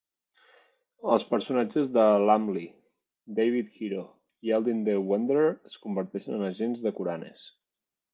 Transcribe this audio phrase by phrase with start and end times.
[1.15, 2.65] Els personatges de Lumley,
[3.39, 4.05] David Hero
[4.49, 7.45] i Eldin the Wanderer, es converteixen en agents de Kuranes.